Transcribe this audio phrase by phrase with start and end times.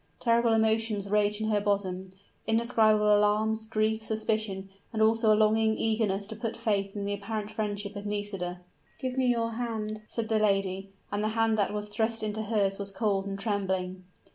[0.19, 2.09] Terrible emotions raged in her bosom
[2.47, 7.51] indescribable alarms, grief, suspicion, and also a longing eagerness to put faith in the apparent
[7.51, 8.61] friendship of Nisida.
[8.97, 12.79] "Give me your hand," said the lady; and the hand that was thrust into hers
[12.79, 14.03] was cold and trembling.